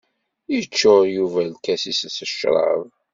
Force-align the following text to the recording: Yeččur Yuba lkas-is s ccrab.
Yeččur 0.53 1.01
Yuba 1.15 1.41
lkas-is 1.51 2.01
s 2.15 2.17
ccrab. 2.29 2.85